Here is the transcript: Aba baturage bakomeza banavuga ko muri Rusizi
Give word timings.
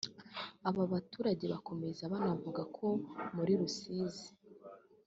Aba 0.69 0.83
baturage 0.93 1.45
bakomeza 1.53 2.11
banavuga 2.13 2.61
ko 2.75 2.87
muri 3.35 3.51
Rusizi 3.59 4.27